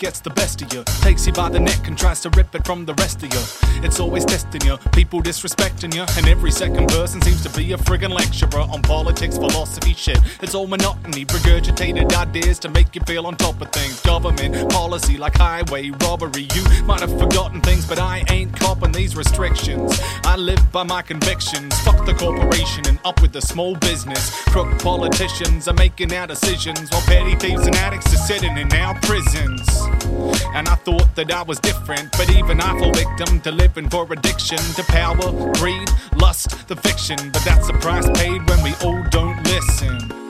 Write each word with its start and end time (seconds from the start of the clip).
gets 0.00 0.20
the 0.20 0.30
best 0.30 0.62
of 0.62 0.72
you, 0.72 0.84
takes 1.02 1.26
you 1.26 1.32
by 1.32 1.48
the 1.48 1.58
neck 1.58 1.88
and 1.88 1.98
tries 1.98 2.20
to 2.20 2.30
rip 2.30 2.54
it 2.54 2.64
from 2.64 2.86
the 2.86 2.94
rest 2.94 3.22
of 3.22 3.32
you. 3.34 3.40
It's 3.84 3.98
always 3.98 4.24
testing 4.24 4.62
you, 4.62 4.76
people 4.92 5.20
disrespecting 5.20 5.94
you, 5.94 6.04
and 6.16 6.28
every 6.28 6.50
second 6.50 6.88
person 6.88 7.20
seems 7.20 7.42
to 7.42 7.50
be 7.50 7.72
a 7.72 7.76
friggin' 7.76 8.10
lecturer 8.10 8.60
on 8.60 8.80
politics, 8.82 9.36
philosophy, 9.36 9.94
shit. 9.94 10.18
It's 10.40 10.54
all 10.54 10.66
monotony, 10.66 11.24
regurgitated 11.24 12.12
ideas 12.14 12.58
to 12.60 12.68
make 12.68 12.94
you 12.94 13.02
feel 13.06 13.26
on 13.26 13.36
top 13.36 13.60
of 13.60 13.70
things. 13.72 14.00
Government 14.00 14.49
policy 14.90 15.16
like 15.16 15.36
highway 15.36 15.88
robbery. 16.02 16.48
You 16.52 16.82
might 16.82 16.98
have 16.98 17.16
forgotten 17.16 17.60
things, 17.60 17.86
but 17.86 18.00
I 18.00 18.24
ain't 18.28 18.52
copping 18.56 18.90
these 18.90 19.14
restrictions. 19.14 20.00
I 20.24 20.34
live 20.34 20.60
by 20.72 20.82
my 20.82 21.00
convictions. 21.00 21.78
Fuck 21.82 22.06
the 22.06 22.14
corporation 22.14 22.84
and 22.88 22.98
up 23.04 23.22
with 23.22 23.30
the 23.30 23.40
small 23.40 23.76
business. 23.76 24.42
Crook 24.46 24.68
politicians 24.80 25.68
are 25.68 25.74
making 25.74 26.12
our 26.12 26.26
decisions 26.26 26.90
while 26.90 27.02
petty 27.02 27.36
thieves 27.36 27.68
and 27.68 27.76
addicts 27.76 28.12
are 28.12 28.24
sitting 28.30 28.58
in 28.58 28.72
our 28.72 28.98
prisons. 29.02 29.62
And 30.56 30.66
I 30.66 30.74
thought 30.74 31.14
that 31.14 31.30
I 31.30 31.42
was 31.42 31.60
different, 31.60 32.10
but 32.18 32.28
even 32.30 32.60
I 32.60 32.76
fall 32.76 32.92
victim 32.92 33.40
to 33.42 33.52
living 33.52 33.88
for 33.88 34.12
addiction 34.12 34.58
to 34.58 34.82
power, 34.88 35.30
greed, 35.60 35.88
lust, 36.16 36.66
the 36.66 36.74
fiction. 36.74 37.30
But 37.32 37.44
that's 37.44 37.68
the 37.68 37.74
price 37.74 38.10
paid 38.18 38.40
when 38.48 38.60
we 38.64 38.74
all 38.82 39.00
don't 39.10 39.40
listen. 39.44 40.29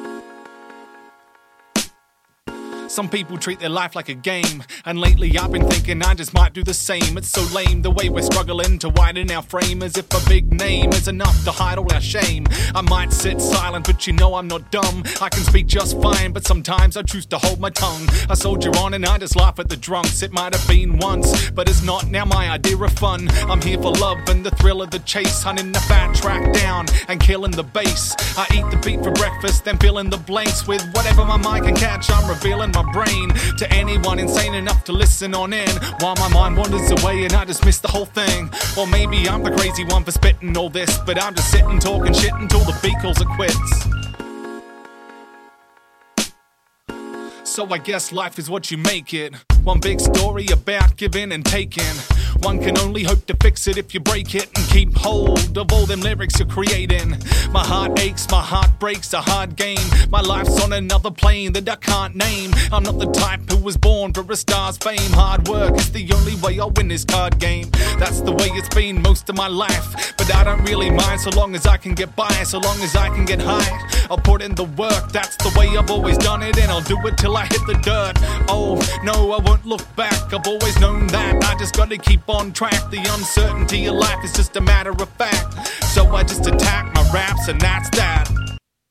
Some 2.91 3.09
people 3.09 3.39
treat 3.39 3.61
their 3.61 3.69
life 3.69 3.95
like 3.95 4.09
a 4.09 4.15
game, 4.15 4.65
and 4.85 4.99
lately 4.99 5.39
I've 5.39 5.53
been 5.53 5.69
thinking 5.71 6.03
I 6.03 6.13
just 6.15 6.35
might 6.35 6.53
do 6.53 6.65
the 6.65 6.75
same. 6.75 7.17
It's 7.17 7.29
so 7.29 7.43
lame 7.55 7.83
the 7.83 7.91
way 7.91 8.09
we're 8.09 8.23
struggling 8.23 8.81
to 8.81 8.89
widen 8.89 9.31
our 9.31 9.43
frame 9.43 9.85
as 9.85 9.97
if 9.97 10.13
a 10.13 10.29
big 10.29 10.53
name 10.53 10.91
is 10.91 11.07
enough 11.07 11.45
to 11.45 11.53
hide 11.53 11.79
all 11.79 11.91
our 11.95 12.01
shame. 12.01 12.47
I 12.75 12.81
might 12.81 13.13
sit 13.13 13.41
silent, 13.41 13.87
but 13.87 14.09
you 14.09 14.13
know 14.13 14.35
I'm 14.35 14.49
not 14.49 14.73
dumb. 14.73 15.05
I 15.21 15.29
can 15.29 15.45
speak 15.45 15.69
just 15.69 16.03
fine, 16.03 16.33
but 16.33 16.45
sometimes 16.45 16.97
I 16.97 17.03
choose 17.03 17.27
to 17.27 17.39
hold 17.39 17.61
my 17.61 17.71
tongue. 17.71 18.09
I 18.29 18.35
soldier 18.35 18.71
on 18.79 18.95
and 18.95 19.07
I 19.07 19.19
just 19.19 19.37
laugh 19.37 19.61
at 19.61 19.69
the 19.69 19.77
drunks. 19.77 20.25
It 20.25 20.33
might 20.33 20.53
have 20.53 20.67
been 20.67 20.99
once, 20.99 21.49
but 21.51 21.69
it's 21.69 21.85
not 21.85 22.09
now 22.09 22.25
my 22.25 22.51
idea 22.51 22.77
of 22.77 22.93
fun. 22.95 23.29
I'm 23.49 23.63
here 23.63 23.79
for 23.79 23.93
love 23.93 24.19
and 24.27 24.45
the 24.45 24.51
thrill 24.57 24.83
of 24.83 24.91
the 24.91 24.99
chase, 25.01 25.45
hunting 25.45 25.71
the 25.71 25.81
fat 25.81 26.13
track 26.17 26.53
down 26.53 26.87
and 27.07 27.21
killing 27.21 27.53
the 27.53 27.63
bass. 27.63 28.17
I 28.37 28.49
eat 28.53 28.69
the 28.73 28.83
beat 28.85 29.01
for 29.05 29.13
breakfast, 29.13 29.65
then 29.65 29.79
fill 29.79 29.99
in 29.99 30.11
the 30.11 30.19
blanks 30.19 30.67
with 30.67 30.85
whatever 30.93 31.25
my 31.25 31.37
mind 31.37 31.67
can 31.67 31.77
catch. 31.77 32.11
I'm 32.11 32.29
revealing 32.29 32.73
my 32.83 32.93
brain 32.93 33.29
to 33.57 33.71
anyone 33.73 34.19
insane 34.19 34.55
enough 34.55 34.85
to 34.85 34.93
listen 34.93 35.35
on 35.35 35.53
in 35.53 35.69
while 36.01 36.15
my 36.17 36.29
mind 36.29 36.57
wanders 36.57 36.91
away 37.03 37.25
and 37.25 37.35
I 37.35 37.45
just 37.45 37.65
miss 37.65 37.79
the 37.79 37.89
whole 37.89 38.07
thing. 38.07 38.51
Or 38.79 38.87
maybe 38.87 39.29
I'm 39.29 39.43
the 39.43 39.51
crazy 39.51 39.85
one 39.85 40.05
for 40.05 40.13
spitting 40.13 40.57
all 40.57 40.71
this, 40.71 40.99
but 40.99 41.21
I'm 41.23 41.35
just 41.35 41.51
sitting 41.51 41.79
talking 41.79 42.15
shit 42.15 42.33
until 42.33 42.61
the 42.61 42.79
beat 42.83 42.99
calls 43.01 43.21
it 43.21 43.29
quits. 43.37 44.00
So 47.51 47.67
I 47.69 47.79
guess 47.79 48.13
life 48.13 48.39
is 48.39 48.49
what 48.49 48.71
you 48.71 48.79
make 48.79 49.13
it. 49.13 49.35
One 49.65 49.81
big 49.81 49.99
story 49.99 50.47
about 50.53 50.97
giving 50.97 51.33
and 51.33 51.45
taking. 51.45 51.97
One 52.43 52.61
can 52.61 52.79
only 52.79 53.03
hope 53.03 53.27
to 53.27 53.37
fix 53.43 53.67
it 53.67 53.77
if 53.77 53.93
you 53.93 53.99
break 53.99 54.37
it 54.37 54.47
and 54.57 54.65
keep 54.69 54.97
hold 54.97 55.59
of 55.59 55.73
all 55.73 55.85
them 55.85 56.01
lyrics 56.01 56.39
you're 56.39 56.47
creating. 56.47 57.17
My 57.51 57.67
heart 57.67 57.99
aches, 57.99 58.31
my 58.31 58.41
heart 58.41 58.71
breaks, 58.79 59.13
a 59.15 59.21
hard 59.21 59.57
game. 59.57 59.85
My 60.11 60.21
life's 60.21 60.63
on 60.63 60.73
another 60.73 61.11
plane 61.11 61.53
that 61.55 61.69
I 61.69 61.75
can't 61.75 62.15
name. 62.15 62.53
I'm 62.71 62.85
not 62.85 63.01
the 63.01 63.11
type 63.11 63.41
who 63.51 63.57
was 63.57 63.77
born 63.77 64.13
for 64.13 64.25
a 64.31 64.37
star's 64.37 64.79
fame. 64.79 65.11
Hard 65.11 65.49
work 65.49 65.75
is 65.77 65.91
the 65.91 66.09
only 66.15 66.37
way 66.37 66.61
I'll 66.61 66.71
win 66.71 66.87
this 66.87 67.05
card 67.05 67.41
game. 67.41 67.69
That's 67.99 68.21
the 68.21 68.33
way 68.33 68.47
it's 68.53 68.73
been 68.73 69.03
most 69.03 69.29
of 69.29 69.37
my 69.37 69.49
life. 69.49 70.15
But 70.17 70.33
I 70.33 70.45
don't 70.45 70.63
really 70.63 70.91
mind 70.91 71.21
so 71.21 71.31
long 71.31 71.57
as 71.57 71.67
I 71.67 71.79
can 71.79 71.95
get 71.95 72.15
by, 72.15 72.31
so 72.45 72.61
long 72.61 72.81
as 72.81 72.95
I 72.95 73.09
can 73.09 73.25
get 73.25 73.43
high. 73.43 74.00
I'll 74.11 74.19
put 74.19 74.43
in 74.43 74.57
the 74.57 74.65
work, 74.65 75.13
that's 75.13 75.37
the 75.37 75.57
way 75.57 75.69
I've 75.79 75.89
always 75.89 76.19
done 76.19 76.43
it, 76.43 76.59
and 76.59 76.69
I'll 76.69 76.81
do 76.81 76.99
it 77.07 77.17
till 77.17 77.37
I 77.37 77.45
hit 77.45 77.65
the 77.69 77.75
dirt. 77.75 78.15
Oh, 78.49 78.75
no, 79.05 79.31
I 79.31 79.39
won't 79.39 79.65
look 79.65 79.85
back. 79.95 80.35
I've 80.35 80.47
always 80.49 80.79
known 80.81 81.07
that. 81.09 81.45
I 81.45 81.57
just 81.57 81.77
gotta 81.77 81.97
keep 81.97 82.29
on 82.29 82.53
track. 82.53 82.91
The 82.91 82.99
uncertainty 82.99 83.87
of 83.87 83.95
life 83.95 84.25
is 84.25 84.33
just 84.33 84.57
a 84.57 84.61
matter 84.61 84.91
of 84.91 85.09
fact. 85.11 85.69
So 85.95 86.09
I 86.09 86.25
just 86.25 86.45
attack 86.47 86.93
my 86.93 87.09
raps, 87.15 87.47
and 87.47 87.61
that's 87.61 87.89
that. 87.91 88.40